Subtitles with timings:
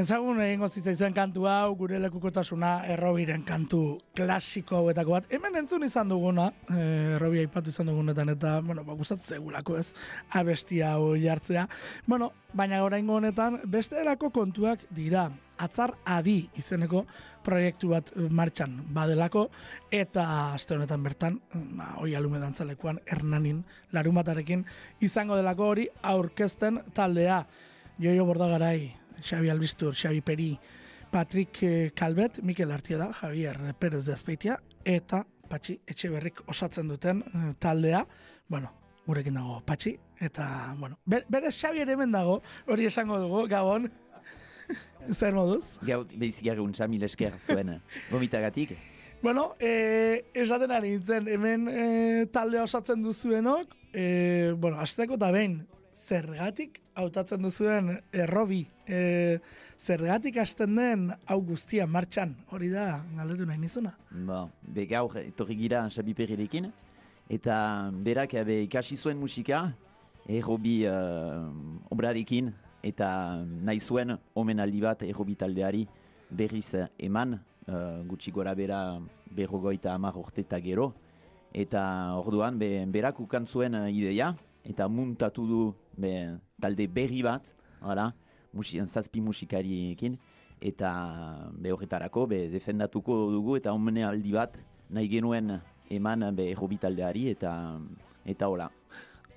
[0.00, 5.26] Enzagun egingo zitzaizuen kantu hau, gure lekukotasuna errobiren kantu klasiko hauetako bat.
[5.34, 9.90] Hemen entzun izan duguna, eh, errobi aipatu izan dugunetan, eta, bueno, ba, gustatzen zegulako ez,
[10.30, 11.66] abestia hau jartzea.
[12.06, 15.26] Bueno, baina oraingo honetan, beste erako kontuak dira,
[15.58, 17.04] atzar adi izeneko
[17.44, 19.50] proiektu bat martxan badelako,
[19.90, 24.64] eta aste honetan bertan, ba, oi alume dantzalekuan, Hernanin, larumatarekin,
[25.00, 27.44] izango delako hori aurkezten taldea.
[28.00, 30.58] Joio Bordagarai, Xabi Albistur, Xabi Peri,
[31.10, 37.54] Patrick eh, Calvet, Mikel Artieda, Javier Pérez de Azpeitia, eta Patxi Etxeberrik osatzen duten eh,
[37.58, 38.04] taldea.
[38.48, 38.72] Bueno,
[39.06, 43.90] gurekin dago Patxi, eta, bueno, ber, berez Xabi ere hemen dago, hori esango dugu, Gabon.
[45.18, 45.74] Zer moduz?
[45.82, 48.76] Gau, behizik eguntza mil esker zuen, gomitagatik.
[49.22, 55.58] Bueno, eh, esaten ari nintzen, hemen eh, taldea osatzen duzuenok, eh, bueno, azteko eta behin,
[56.00, 59.38] zergatik hautatzen duzuen errobi, e,
[59.78, 63.92] zergatik hasten den hau guztia martxan, hori da, galdetu nahi nizuna?
[64.28, 66.70] Ba, be gaur, etorri gira Xabi Perrirekin,
[67.30, 67.56] eta
[68.06, 69.68] berak abe ikasi zuen musika,
[70.30, 71.46] errobi uh,
[71.92, 72.50] obrarekin,
[72.84, 73.10] eta
[73.44, 75.86] nahi zuen omenaldi bat errobi taldeari
[76.30, 78.82] berriz eman, uh, gutxi gora bera
[79.36, 80.92] berrogoita amar orte eta gero,
[81.52, 81.82] eta
[82.20, 85.62] orduan be, berak ukantzuen ideia, eta muntatu du
[85.96, 86.12] be,
[86.60, 87.44] talde berri bat,
[87.80, 88.10] hala,
[88.52, 90.18] musi, zazpi musikariekin,
[90.60, 90.90] eta
[91.56, 94.58] be horretarako be, defendatuko dugu eta omene aldi bat
[94.90, 95.54] nahi genuen
[95.90, 97.52] eman be errobi taldeari eta
[98.28, 98.68] eta hola.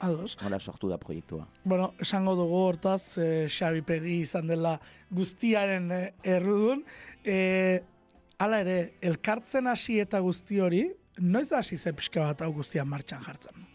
[0.04, 0.36] Ados.
[0.44, 1.46] Hola sortu da proiektua.
[1.64, 4.74] Bueno, esango dugu hortaz, e, Xabi Peri izan dela
[5.16, 6.84] guztiaren e, errudun.
[7.24, 7.38] E,
[8.44, 10.84] hala ere, elkartzen hasi eta guzti hori,
[11.22, 13.73] noiz hasi ze pixka bat hau guztian martxan jartzen?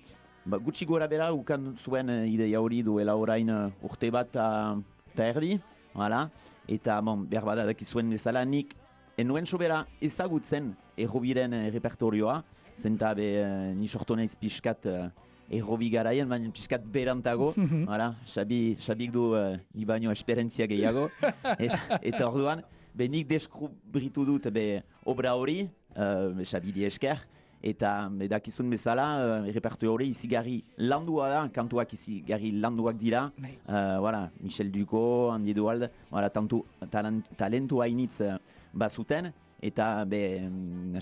[0.49, 5.27] Ba, gutxi gora bera, ukan zuen uh, ideia hori duela orain uh, urte bat eta
[5.27, 5.59] erdi,
[5.93, 6.23] hala,
[6.65, 8.73] eta bon, behar bada dakizuen bezala, nik
[9.21, 12.39] enuen sobera ezagutzen errobiren repertorioa,
[12.81, 15.11] zenta be uh, ni sortu nahiz pixkat uh,
[15.53, 17.53] errobi garaien, baina pixkat berantago,
[17.85, 21.11] hala, xabi, xabik du uh, ni baino esperientzia gehiago,
[21.59, 22.65] eta, eta orduan,
[22.97, 27.21] be nik deskrubritu dut be obra hori, uh, xabi esker,
[27.63, 34.29] eta dakizun bezala, uh, repertu hori izigarri landua da, kantuak izigarri landuak dira, uh, voilà,
[34.41, 38.37] Michel Duko, Andi Eduald, voilà, tantu, talent, talentu hainitz uh,
[38.73, 40.23] bazuten, eta be,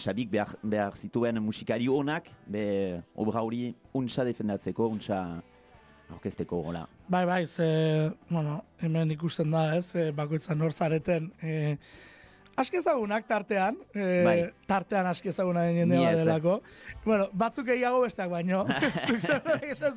[0.00, 5.20] Xabik behar, behar zituen musikari honak, be, obra hori untsa defendatzeko, untsa
[6.14, 6.86] orkesteko gola.
[7.08, 11.76] Bai, bai, ze, bueno, hemen ikusten da, ez, bakoitzan hor zareten, e,
[12.56, 14.36] aski ezagunak tartean, e, Bai.
[14.68, 16.24] tartean aski ezaguna den jende Ni bat ez, eh.
[16.24, 16.60] delako.
[17.04, 18.64] Bueno, batzuk egiago besteak baino.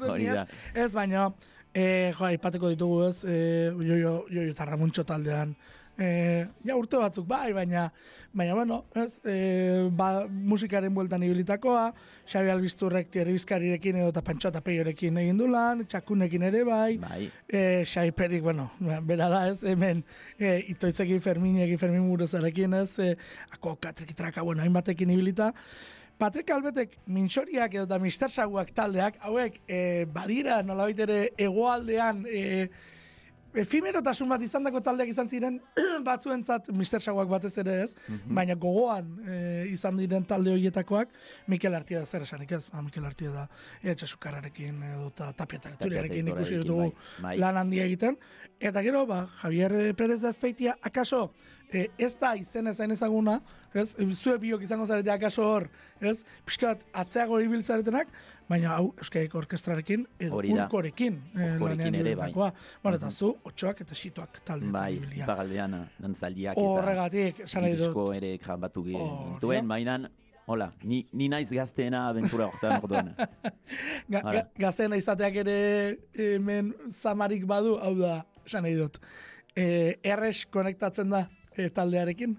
[0.10, 0.30] Hori
[0.74, 0.92] ez?
[0.94, 1.34] Baino,
[1.74, 3.40] e, jo, aipateko ditugu ez, e,
[3.80, 5.56] joio, joio eta Ramuntxo taldean,
[6.00, 7.90] e, ja urte batzuk bai, baina,
[8.34, 11.90] baina bueno, ez, e, ba, musikaren bueltan ibilitakoa,
[12.30, 17.32] Xabi Albisturrek Thierry Bizkarirekin edo eta Pantxo eta egin du lan, Txakunekin ere bai, Bai,
[17.48, 18.72] E, Xabi Perik, bueno,
[19.04, 20.04] bera da ez, hemen
[20.38, 23.16] e, itoitzekin Ferminekin, Fermin Murozarekin ez, e,
[23.52, 25.54] ako katrikitraka, bueno, hainbatekin ibilita.
[26.20, 28.28] Patrik Albetek mintxoriak edo da Mister
[28.76, 32.68] taldeak, hauek e, badira nolabait ere hegoaldean e,
[33.54, 35.60] efimerotasun bat izandako taldeak izan ziren
[36.08, 37.90] batzuentzat Mister Saguak batez ere ez,
[38.26, 39.40] baina gogoan e,
[39.74, 41.14] izan diren talde horietakoak
[41.48, 43.48] Mikel Artieda zer esanik ez, ba, Mikel Artieda
[43.84, 47.38] Etxe Sukararekin edo eta Tapia Territoriarekin ikusi dugu bai, bai.
[47.42, 48.18] lan handia egiten.
[48.60, 51.30] Eta gero, ba, Javier Pérez de Azpeitia, akaso,
[51.72, 53.40] e, ez da izen ezain ezaguna,
[53.74, 55.70] ez, zue biok izango zarete akaso hor,
[56.02, 58.12] ez, pixkat atzeago ibiltzaretenak,
[58.50, 60.66] baina hau Euskaiko Orkestrarekin edo Hori da.
[60.66, 62.30] urkorekin, e, Urkorekin lanean ere, bai.
[62.30, 62.80] ibilitakoa.
[62.84, 65.26] Bueno, eta zu, otxoak eta xitoak talde bai, ibilia.
[65.26, 70.00] ipagaldean dantzaldiak Horregatik, esan nahi dut, disko ere grabatu gintuen, baina,
[70.50, 73.14] hola, ni, ni naiz gazteena aventura horretan orduan.
[74.14, 75.58] ga, ga, gazteena izateak ere
[76.18, 78.98] hemen zamarik badu, hau da, esan nahi dut.
[79.54, 82.34] E, erres konektatzen da e, taldearekin?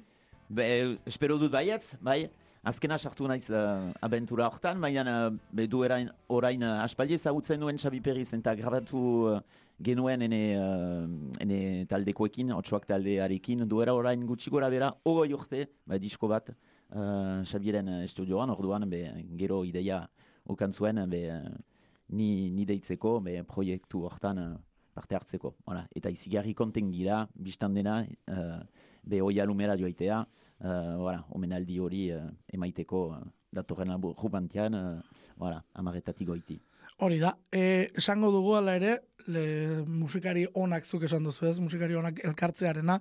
[0.51, 0.67] Be,
[1.07, 2.25] espero dut baietz, bai,
[2.63, 7.61] azkena sartu naiz uh, aventura hortan, baina uh, be du erain, orain uh, aspaldi ezagutzen
[7.61, 9.41] nuen Xabi Perriz eta grabatu uh,
[9.83, 11.07] genuen ene, uh,
[11.41, 17.41] ene taldekoekin, otsoak taldearekin, duera orain gutxi gora bera, ogoi urte, ba, disko bat, uh,
[17.49, 19.07] Xabiren estudioan, orduan, be,
[19.41, 20.03] gero ideia
[20.51, 21.23] ukan zuen, be,
[22.13, 24.43] ni, ni deitzeko, be, proiektu hortan
[24.93, 25.55] parte hartzeko.
[25.71, 28.61] Hala, eta izigarri konten gira, biztan dena, uh,
[29.01, 30.21] be oia lumera joaitea,
[30.61, 33.21] voilà, omenaldi hori uh, emaiteko uh,
[33.53, 36.59] datorren labu rubantian, uh, voilà, amaretatik goiti.
[37.01, 37.33] Hori da.
[37.53, 38.97] E, esango dugu ala ere,
[39.33, 39.45] le,
[39.89, 42.99] musikari onak zuk esan duzu ez, musikari onak elkartzearena,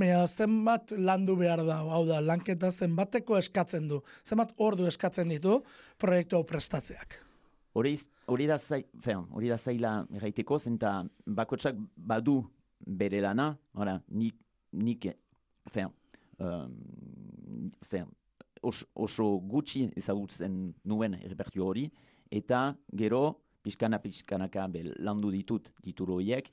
[0.00, 5.60] baina zenbat landu behar da, hau da, lanketa zenbateko eskatzen du, zenbat ordu eskatzen ditu
[6.00, 7.18] proiektu prestatzeak.
[7.76, 7.92] Hori,
[8.32, 12.38] hori da zai, fean, hori da zaila erraiteko, zenta bakotsak badu
[12.80, 14.36] bere lana, ora, nik,
[14.72, 15.10] nik
[15.72, 15.92] fean,
[16.38, 18.08] um, fean,
[18.62, 21.86] os, oso gutxi ezagutzen nuen repertio hori,
[22.30, 26.50] eta gero, pixkana pixkanaka be, landu ditut dituro horiek,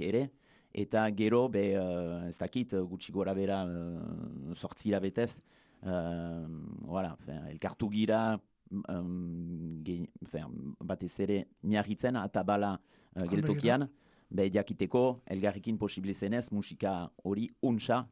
[0.00, 0.30] ere,
[0.72, 5.38] eta gero, be, uh, ez dakit, gutxi gora bera, uh, sortzira betez,
[5.82, 6.46] uh,
[6.86, 7.16] voilà,
[7.50, 8.38] elkartu gira,
[8.88, 10.06] um, ge,
[10.80, 13.88] batez ere miarritzen, eta bala uh, geltokian,
[14.30, 18.06] be, jakiteko, elgarrikin posible zenez, musika hori untsa,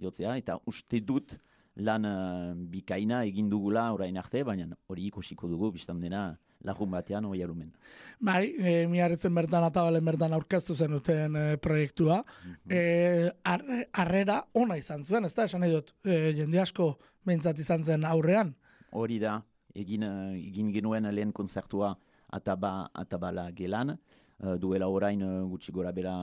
[0.00, 1.36] jotzea, eta uste dut,
[1.76, 6.30] lan uh, bikaina egin dugula orain arte, baina hori ikusiko dugu biztan dena
[6.64, 7.70] lagun batean hori alumen.
[8.20, 12.22] Bai, e, miarritzen bertan atabalen bertan aurkeztu zen uten e, proiektua.
[12.64, 12.72] Mm
[13.96, 16.94] arrera ona izan zuen, ez da, esan edot, e, jende asko
[17.26, 18.54] behintzat izan zen aurrean.
[18.96, 19.38] Hori da,
[19.74, 20.04] egin,
[20.36, 21.94] egin genuen lehen konzertua
[22.32, 23.96] ataba, atabala gelan,
[24.60, 26.14] duela orain gutxi gora bera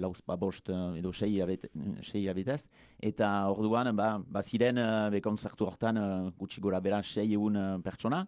[0.00, 2.66] lauz ba bost eh, edo sei irabetez.
[2.98, 7.82] Eta orduan, ba, ba ziren uh, be konzertu hortan uh, gutxi gora bera sei egun
[7.84, 8.24] pertsona.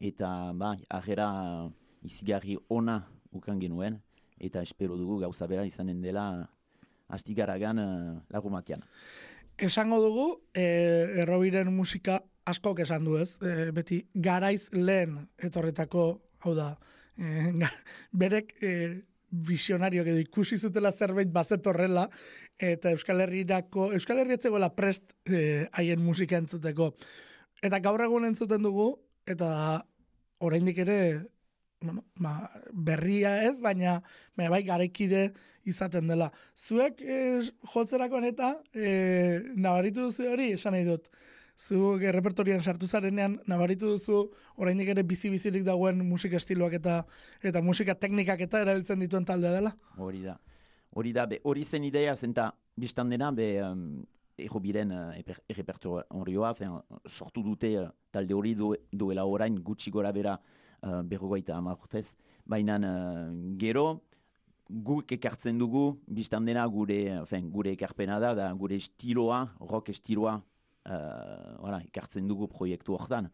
[0.00, 1.28] Eta ba, ahera
[2.02, 3.00] izigarri ona
[3.32, 4.00] ukan genuen.
[4.38, 6.48] Eta espero dugu gauza bera izanen dela
[7.08, 7.78] astigaragan
[8.32, 8.82] lagumatean.
[9.58, 16.06] Esango dugu, eh, errobiren musika askok esan du ez, e, beti garaiz lehen etorretako,
[16.42, 16.72] hau da,
[17.16, 17.52] e,
[18.22, 18.72] berek e,
[19.32, 22.08] visionario edo ikusi zutela zerbait bazet horrela
[22.60, 26.92] eta Euskal Herrirako Euskal Herrietzegoela prest eh, haien e, musika entzuteko.
[27.62, 28.92] Eta gaur egun entzuten dugu
[29.26, 29.82] eta
[30.44, 30.98] oraindik ere
[31.82, 33.96] bueno, ma, berria ez, baina,
[34.36, 35.32] baina bai garekide
[35.66, 36.30] izaten dela.
[36.54, 37.18] Zuek e,
[37.72, 41.08] jotzerakoan eta e, nabaritu duzu hori, esan nahi dut
[41.62, 44.22] zu repertorian sartu zarenean, nabaritu duzu,
[44.56, 47.02] oraindik ere bizi-bizirik dagoen musika estiloak eta
[47.42, 49.74] eta musika teknikak eta erabiltzen dituen talde dela?
[49.96, 50.38] Hori da.
[50.92, 54.02] Hori da, be, hori zen idea zenta biztan dena, be, um,
[54.36, 56.52] ego biren uh, errepertorioa,
[57.06, 62.12] sortu dute uh, talde hori du, duela orain gutxi gora bera uh, berrogoita amartez,
[62.44, 64.02] baina uh, gero,
[64.68, 70.40] guk ekartzen dugu, biztan dena gure, fen, gure ekarpena da, da gure estiloa, rock estiloa
[70.86, 73.30] uh, ikartzen dugu proiektu hortan.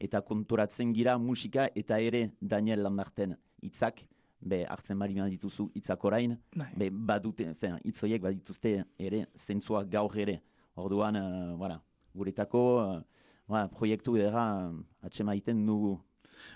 [0.00, 4.04] Eta konturatzen gira musika eta ere Daniel Landarten hitzak
[4.40, 6.70] be hartzen bari dituzu hitzak orain, bai.
[6.76, 10.40] be badute, fen, hitzoiek badituzte ere zentzua gaur ere.
[10.76, 11.80] Orduan, uh, voilà,
[12.14, 15.98] guretako uh, proiektu edera uh, atxema iten dugu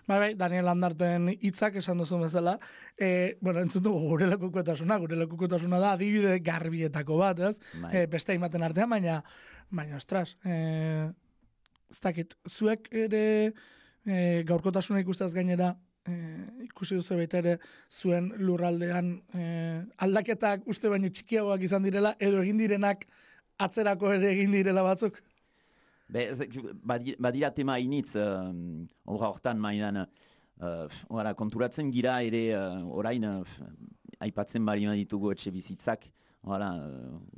[0.06, 2.56] Bai, bai, Daniel Landarten hitzak esan duzu bezala.
[2.96, 7.56] E, bueno, entzun dugu gure lekukotasuna, gure lekukotasuna da adibide garbietako bat, ez?
[7.82, 7.92] Bai.
[7.92, 9.20] E, beste imaten artean, baina
[9.74, 11.08] Baina, ostras, eh,
[11.90, 13.24] ez dakit, zuek ere
[14.06, 15.72] eh, gaurkotasuna ikustaz gainera,
[16.06, 17.56] eh, ikusi duzu baita ere,
[17.90, 23.06] zuen lurraldean eh, aldaketak uste baino txikiagoak izan direla, edo egin direnak
[23.58, 25.18] atzerako ere egin direla batzuk?
[26.14, 26.28] Be,
[26.84, 28.52] badira tema initz, uh,
[29.08, 30.02] horra hortan mainan,
[30.60, 33.40] uh, konturatzen gira ere uh, orain uh,
[34.20, 36.04] aipatzen bari ditugu etxe bizitzak,
[36.44, 36.68] Hala,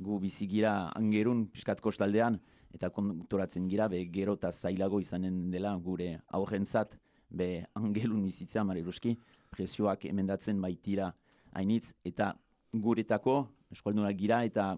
[0.03, 2.35] gu bizi gira angerun piskat kostaldean,
[2.75, 6.97] eta kontoratzen gira, be, gero eta zailago izanen dela gure aurrentzat,
[7.29, 9.15] be, angelun bizitzea, mariruski,
[9.53, 11.13] presioak emendatzen baitira
[11.55, 12.33] hainitz, eta
[12.73, 13.39] guretako,
[13.71, 14.73] eskualdunak gira, eta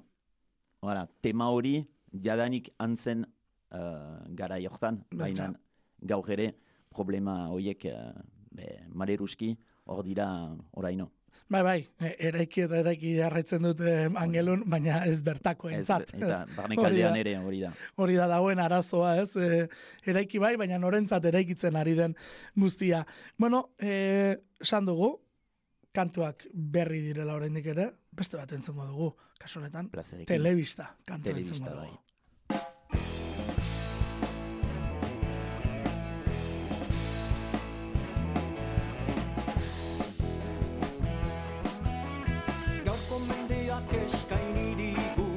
[0.86, 1.80] hala, tema hori,
[2.14, 5.52] jadanik antzen uh, gara jortan, baina
[6.00, 6.52] gaur ere
[6.94, 8.14] problema horiek uh,
[8.54, 9.56] be, mariruski,
[9.90, 10.30] hor dira
[10.78, 11.10] oraino.
[11.50, 16.14] Bai, bai, e, eraiki eta eraiki jarraitzen dute angelun, baina ez bertako entzat.
[16.18, 17.72] Eta barnekaldean ere hori da.
[17.98, 19.32] Hori da dagoen arazoa, ez?
[19.36, 19.64] E,
[20.10, 22.16] eraiki bai, baina norentzat eraikitzen ari den
[22.56, 23.06] guztia.
[23.38, 25.16] Bueno, e, san dugu,
[25.96, 29.90] kantuak berri direla oraindik ere, beste bat entzengo dugu, kasonetan,
[30.28, 31.88] telebista kantua entzengo dugu.
[31.88, 32.09] Bai.
[43.28, 45.28] mendeak eskaini digu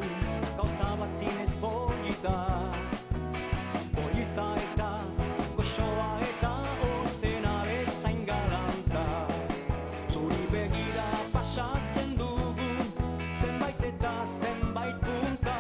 [0.57, 2.37] gauza bat zinez bolita
[3.97, 4.91] bolita eta
[5.57, 6.53] goxoa eta
[6.89, 9.05] ozena bezain galanta.
[10.13, 12.71] Zuri begira pasatzen dugu
[13.41, 15.59] zenbait eta zenbait punta.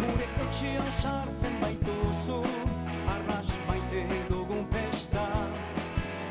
[0.00, 2.40] Gure etxean sartzen baituzu
[3.16, 5.26] arras maite dugun pesta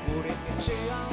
[0.08, 1.13] gure etxean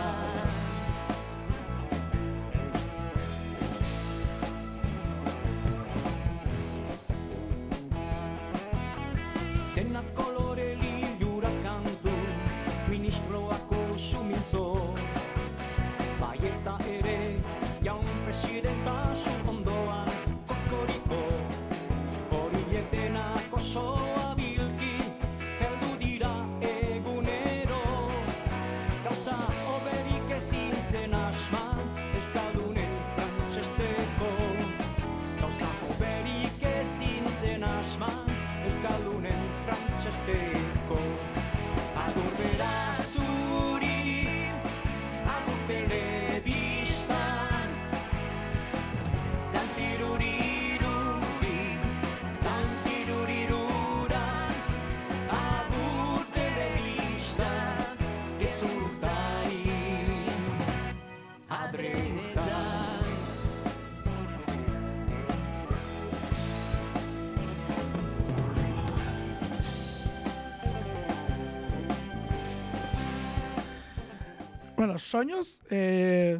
[74.81, 76.39] Bueno, soinuz, e,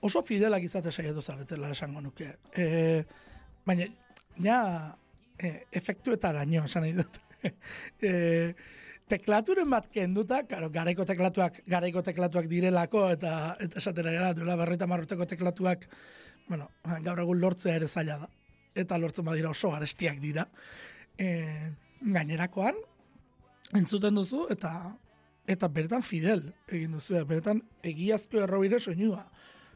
[0.00, 2.24] oso fidelak izate saiatu zaretela esango nuke.
[2.56, 3.02] E,
[3.68, 3.84] baina,
[4.40, 4.60] ja,
[5.36, 7.18] e, efektuetara nio, esan nahi dut.
[8.00, 8.14] e,
[9.12, 14.88] teklaturen bat kenduta, karo, garaiko teklatuak, garaiko teklatuak direlako, eta eta esatera gara, duela berroita
[14.88, 15.84] marruteko teklatuak,
[16.48, 16.70] bueno,
[17.04, 18.32] gaur egun lortzea ere zaila da.
[18.72, 20.48] Eta lortzen badira oso garestiak dira.
[21.20, 21.28] E,
[22.00, 22.80] gainerakoan,
[23.84, 24.78] entzuten duzu, eta
[25.46, 29.24] eta beretan fidel egin duzu, beretan egiazko errobire soinua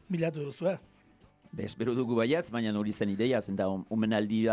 [0.09, 0.77] bilatu duzu.
[1.51, 4.45] Bez, dugu baiatz, baina hori zen ideia, zenta omenaldi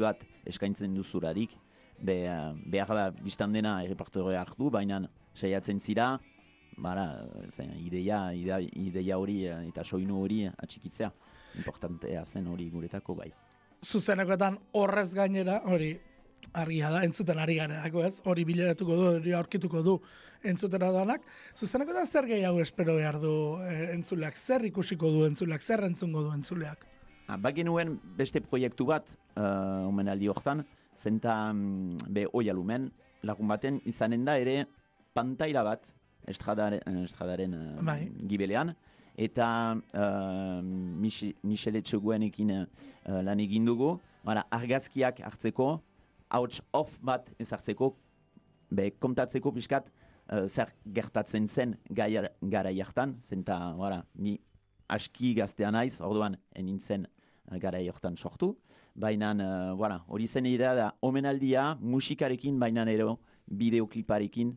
[0.00, 1.50] bat eskaintzen duzurarik,
[1.98, 5.00] be, uh, behar da biztan dena errepartore hartu, baina
[5.34, 6.18] saiatzen zira,
[6.78, 7.26] bara,
[7.78, 11.10] ideia, ideia, ideia hori eh, eta soinu hori atxikitzea,
[11.58, 13.32] importantea zen hori guretako bai.
[13.84, 15.96] Zuzenekoetan horrez gainera, hori
[16.52, 19.96] argia da, entzuten ari gareako ez, hori biletuko du, hori aurkituko du
[20.46, 21.24] entzuten adoanak.
[21.56, 23.32] Zuzenekoetan zer gehiago espero behar du
[23.64, 26.86] e, entzuleak, zer ikusiko du entzuleak, zer entzungo du entzuleak?
[27.28, 30.64] Ha, ah, nuen beste proiektu bat, uh, omenaldi hortan,
[30.96, 32.90] zenta um, be oi alumen,
[33.22, 34.64] lagun baten izanen da ere
[35.12, 35.90] pantaila bat
[36.26, 37.98] estradaren, estradaren uh,
[38.30, 38.72] gibelean,
[39.18, 42.64] eta uh, Michele Txeguenekin uh,
[43.26, 45.82] lan egin dugu, argazkiak hartzeko,
[46.30, 47.92] hauts off bat ezartzeko,
[48.70, 49.88] be kontatzeko pixkat,
[50.32, 53.58] uh, zer gertatzen zen gara jartan, zenta,
[54.14, 54.38] ni
[54.88, 58.56] aski gaztean naiz, orduan enintzen uh, gara jartan sortu,
[58.94, 64.56] baina uh, hori zen idea da omenaldia musikarekin baina ero bideokliparekin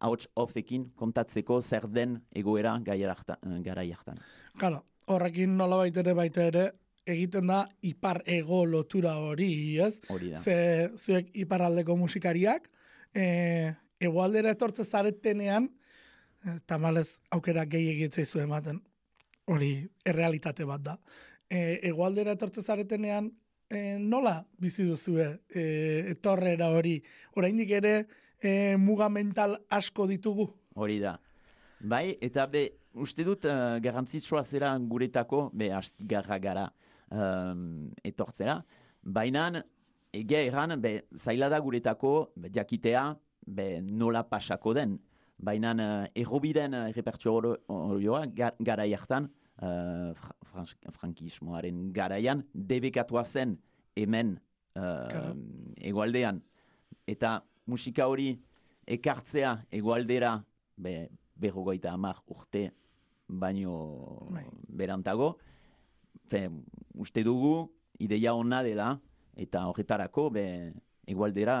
[0.00, 4.16] hauts offekin kontatzeko zer den egoera gara jartan.
[4.58, 6.70] Kala, horrekin nola baitere baita ere
[7.06, 9.98] egiten da ipar ego lotura hori, ez?
[10.08, 10.40] Hori da.
[10.40, 12.68] Ze zuek iparraldeko musikariak,
[13.14, 15.68] e, egualdera etortze zaretenean,
[16.44, 18.80] e, tamalez aukera gehi egitzei zuen ematen,
[19.50, 19.74] hori
[20.06, 20.98] errealitate bat da.
[21.50, 23.30] E, egualdera etortze zaretenean,
[23.68, 25.64] e, nola bizi duzue e,
[26.14, 27.00] etorrera hori?
[27.36, 27.96] Oraindik ere
[28.38, 30.48] e, muga mental asko ditugu?
[30.74, 31.18] Hori da.
[31.82, 35.66] Bai, eta be, uste dut uh, garrantzitsua zera guretako, be,
[36.06, 36.68] garra gara
[37.12, 38.58] um, etortzera.
[39.02, 39.48] Baina,
[40.12, 43.04] ege erran, be, zaila da guretako, be, jakitea,
[43.46, 44.98] be, nola pasako den.
[45.42, 47.38] Baina, uh, errobiren uh, repertio
[47.68, 49.28] horioa, gara jartan,
[49.62, 50.12] uh,
[50.98, 53.56] frankismoaren garaian, debekatua zen
[53.96, 54.36] hemen
[54.76, 55.32] uh,
[55.80, 56.40] egualdean.
[57.08, 58.32] Eta musika hori
[58.86, 60.36] ekartzea egualdera
[60.76, 61.08] be,
[61.42, 62.68] berrogoita amak urte
[63.28, 64.44] baino bai.
[64.68, 65.36] berantago.
[66.32, 66.46] Fe,
[66.96, 67.68] uste dugu,
[68.00, 68.94] ideia ona dela,
[69.36, 70.44] eta horretarako be,
[71.12, 71.56] egualdera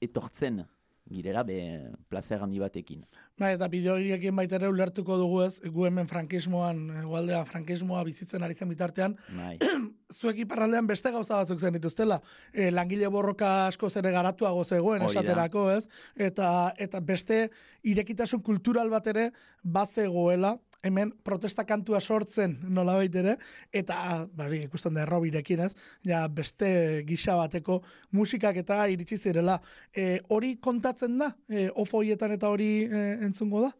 [0.00, 0.62] etortzen
[1.10, 3.02] girera be placer handi batekin.
[3.40, 8.46] Bai, eta bideo horiekin baita ere ulertuko dugu ez, gu hemen frankismoan, egualdea frankismoa bizitzen
[8.46, 9.56] ari zen bitartean, bai.
[10.20, 12.20] zuek iparraldean beste gauza batzuk zen dituztela,
[12.52, 15.84] e, langile borroka asko zere garatuago zegoen esaterako ez,
[16.16, 17.42] eta, eta beste
[17.82, 19.30] irekitasun kultural bat ere
[19.64, 23.36] bazegoela, hemen protesta kantua sortzen nola ere,
[23.72, 27.82] eta bari, ikusten da errobirekin ez, ja beste gisa bateko
[28.12, 29.60] musikak eta iritsi zirela.
[29.92, 33.72] E, hori kontatzen da, e, ofoietan eta hori e, entzungo da?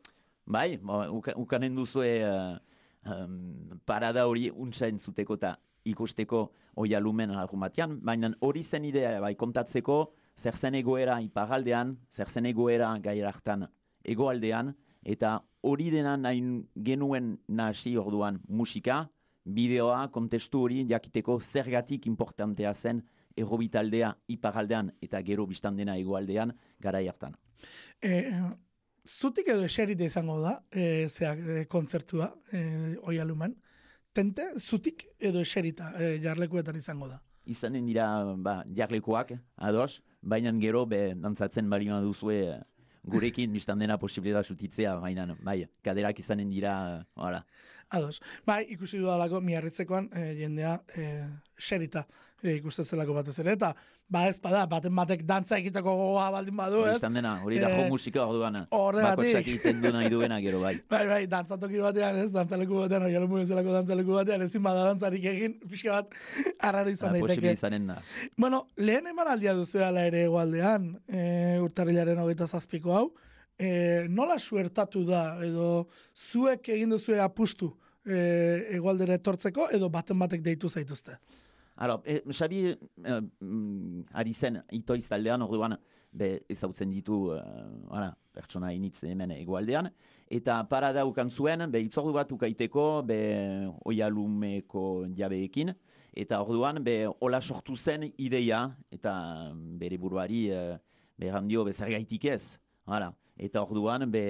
[0.46, 0.78] Bai,
[1.36, 2.14] ukanen duzu e,
[3.06, 6.48] um, parada hori untsa entzuteko eta ikusteko
[6.80, 10.00] oi alumen argumatian, baina hori zen idea bai kontatzeko
[10.36, 13.66] zer zen egoera ipagaldean, zer zen egoera gairaktan
[14.04, 16.42] egoaldean, eta hori dena nahi
[16.74, 19.04] genuen nasi orduan musika,
[19.44, 23.02] bideoa, kontestu hori jakiteko zergatik importantea zen
[23.36, 27.36] errobitaldea iparaldean eta gero biztan dena egoaldean gara hartan.
[28.02, 28.30] E,
[29.06, 33.54] zutik edo eserite izango da, e, zeak, e, kontzertua, e, oi aluman,
[34.12, 37.20] tente, zutik edo eserita e, jarlekuetan izango da?
[37.50, 42.60] Izanen dira ba, jarlekuak, ados, baina gero be, nantzatzen balima duzue
[43.06, 46.74] gurekin biztan dena posibilitatea sutitzea, baina, bai, kaderak izanen dira,
[47.16, 47.44] hala.
[47.90, 48.20] Ados.
[48.46, 51.06] Bai, ikusi dudalako miarritzekoan e, jendea e,
[51.60, 52.04] serita
[52.42, 53.70] e, ikusten zelako batez ere, eta
[54.10, 56.96] ba ez bada, baten batek dantza egiteko gogoa baldin badu, ez?
[56.96, 58.64] Biztan dena, hori da jo musika hor duana.
[58.74, 59.36] Horregatik.
[59.42, 60.74] egiten du nahi duena gero, bai.
[60.90, 62.30] Bai, bai, dantzatoki batean, ez?
[62.34, 66.16] Dantzaleku batean, hori alamu ezalako dantzaleku batean, ezin bada dantzarik egin, pixka bat,
[66.58, 67.34] arrari izan daiteke.
[67.34, 67.98] Posibil izanen da.
[68.36, 73.04] Bueno, lehen eman aldia duzu ere egualdean, e, urtarrilaren hogeita zazpiko hau,
[73.58, 75.86] e, nola suertatu da, edo
[76.16, 77.70] zuek egin duzu apustu
[78.04, 78.18] e,
[78.80, 81.18] egualdera etortzeko, edo baten batek deitu zaituzte?
[81.80, 82.76] Alors, e, Xabi e,
[84.12, 85.78] ari zen itoiz taldean, orduan,
[86.12, 89.88] be, ezautzen ditu, uh, pertsona initz hemen egualdean,
[90.28, 93.18] eta para daukan zuen, be, itzordu bat ukaiteko, be,
[93.88, 95.72] oialumeko jabeekin,
[96.12, 99.14] eta orduan, be, hola sortu zen ideia, eta
[99.80, 100.76] bere buruari, uh,
[101.16, 103.14] behar dio, bezer gaitik ez, hala.
[103.40, 104.26] Eta orduan, be,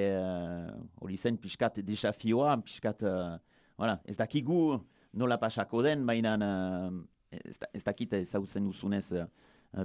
[1.02, 4.78] hori zen, pixkat desafioa, pixkat, uh, ez dakigu
[5.18, 6.36] nola pasako den, baina
[7.30, 9.26] ez dakit ezautzen duzunez uh,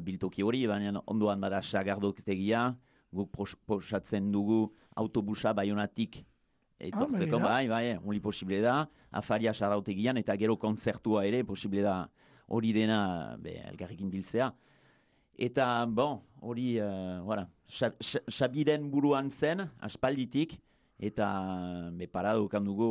[0.02, 2.68] biltoki hori, baina ondoan bada sagardoktegia,
[3.16, 4.66] guk posatzen dugu
[4.98, 6.24] autobusa baionatik
[6.82, 8.82] etortzeko, ah, bai, bai, hori posible da,
[9.16, 12.02] afaria sarautegian eta gero konzertua ere posible da
[12.52, 14.52] hori dena be, elgarrikin biltzea.
[15.36, 20.58] Eta, bon, hori, uh, voilà, xabiren buruan zen, aspalditik,
[21.00, 21.30] eta
[21.92, 22.90] be, paradu dugu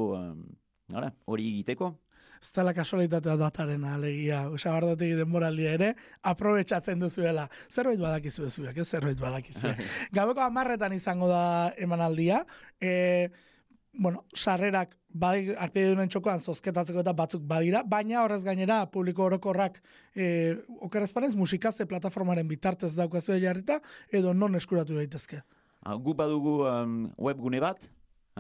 [1.25, 1.95] hori egiteko
[2.43, 7.49] ez dela kasualitatea dataren alegia, osa bardotik denboraldia ere, aprobetsatzen duzuela.
[7.71, 9.73] Zerbait badakizu zuek, ez zerbait badakizu.
[10.19, 12.45] Gabeko amarretan izango da emanaldia,
[12.81, 13.31] e,
[13.99, 19.83] bueno, sarrerak bai arpide txokoan zozketatzeko eta batzuk badira, baina horrez gainera publiko orokorrak
[20.15, 25.43] e, okerrezpanez musikaze plataformaren bitartez daukazu jarrita edo non eskuratu daitezke.
[25.85, 27.77] Gu badugu um, webgune bat,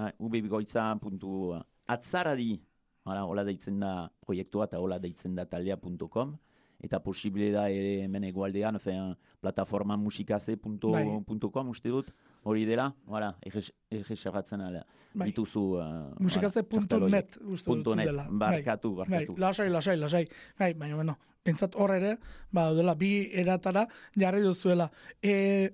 [0.00, 2.60] uh, ubebigoitza.atzaradi
[3.04, 6.36] Hala, hola deitzen da proiektua eta hola deitzen da taldea.com
[6.84, 11.64] eta posible da ere hemen egualdean, fean, plataforma musikaze.com bai.
[11.70, 12.10] uste dut,
[12.42, 14.82] hori dela, hala, egeserratzen ala,
[15.14, 15.28] bai.
[15.30, 15.62] dituzu...
[15.80, 18.26] Uh, musikaze.net uste dut net, dela.
[18.28, 19.06] Barkatu, bai.
[19.06, 19.32] barkatu.
[19.32, 19.40] Bai.
[19.46, 20.24] Lasai, lasai, lasai.
[20.58, 22.18] Bai, baina, bueno, pentsat hor ere,
[22.52, 23.86] ba, dela, bi eratara
[24.16, 24.90] jarri duzuela.
[25.22, 25.70] E,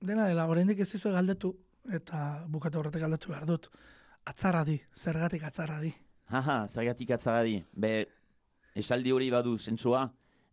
[0.00, 1.56] dena dela, oraindik ez izue galdetu,
[1.90, 3.68] eta bukatu horretek galdetu behar dut.
[4.30, 5.90] Atzarra di, zergatik atzarra di.
[6.32, 7.58] Haha, zagatik atzagadi.
[7.76, 8.06] Be,
[8.80, 10.06] esaldi hori badu zentzua,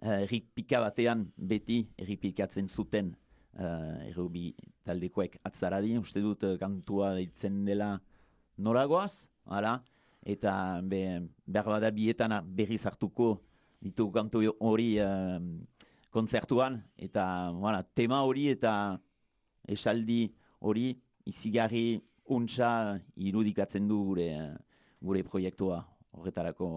[0.03, 3.13] uh, errik pika batean beti erripikatzen zuten
[3.55, 4.49] uh, errubi
[4.83, 5.93] taldekoek atzaradi.
[5.95, 7.93] Uste dut uh, kantua ditzen dela
[8.59, 9.77] noragoaz, hala?
[10.19, 11.01] Eta be,
[11.47, 13.37] behar bada bietan berri zartuko
[13.79, 15.39] ditu kantu hori uh,
[16.11, 16.81] konzertuan.
[16.99, 18.73] Eta voilà, tema hori eta
[19.63, 20.25] esaldi
[20.59, 20.89] hori
[21.23, 24.33] izigarri untsa irudikatzen du gure
[25.01, 25.79] gure proiektua
[26.11, 26.69] horretarako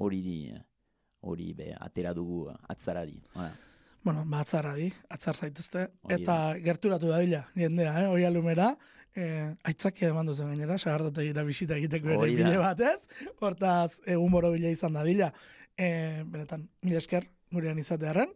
[0.00, 0.52] hori
[1.22, 3.20] hori be, atera dugu atzaradi.
[4.02, 5.86] Bueno, ba, atzaradi, atzar zaitezte.
[6.10, 8.08] Eta gerturatu da dila, jendea, eh?
[8.10, 8.72] hori alumera,
[9.14, 13.06] eh, aitzakia eman duzen gainera, sagardotegira bisita egiteko ere bile batez,
[13.38, 15.30] hortaz egun boro bile izan da dila.
[15.78, 18.34] Eh, benetan, mila esker, gurean izatearen,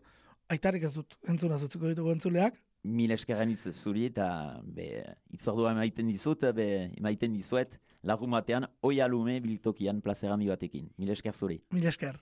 [0.55, 4.29] aitarik ez dut, entzuna zutzuko ditugu entzuleak, mil eskerren zuri eta
[4.63, 5.03] be,
[5.35, 7.75] itzordua emaiten dizut, be, emaiten dizuet,
[8.07, 10.89] lagun batean, oi alume biltokian plazerami batekin.
[10.99, 11.61] Mil esker zuri.
[11.75, 12.17] Mil esker.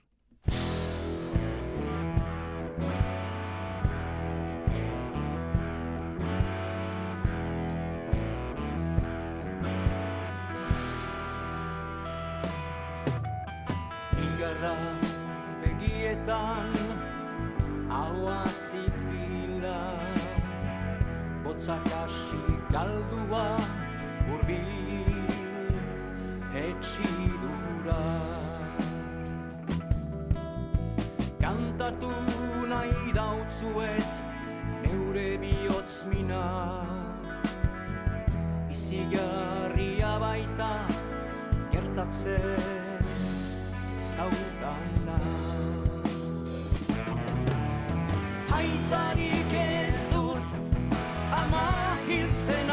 [52.07, 52.64] he'll.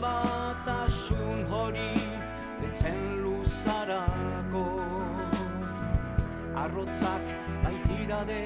[0.00, 1.92] batasun hori
[2.60, 4.66] betem luzarako.
[6.62, 7.24] Arrotzak
[7.64, 8.42] baitira de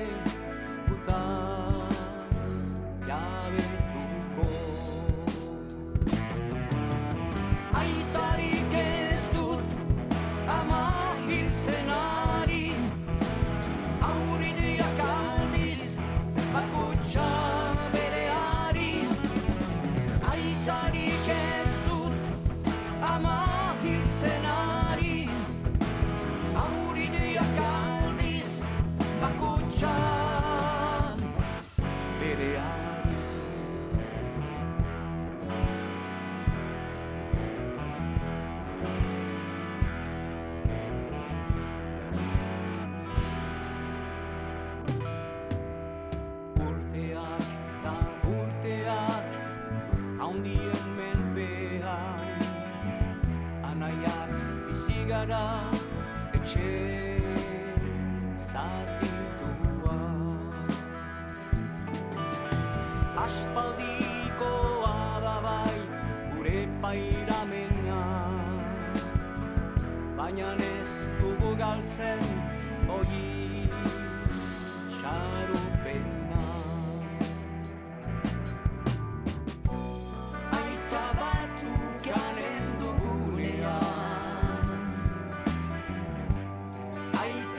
[55.30, 55.69] bizi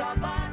[0.02, 0.51] savane.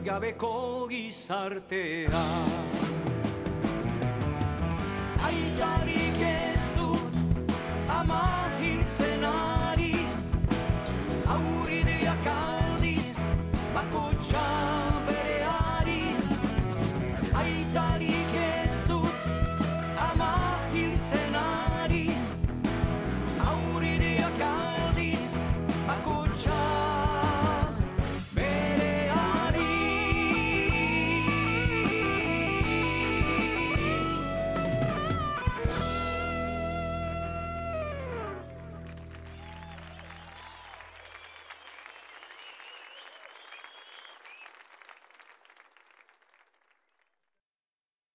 [0.00, 2.22] Mailgabeko gizartea
[5.28, 7.18] Aitarik ez dut
[7.86, 8.49] ama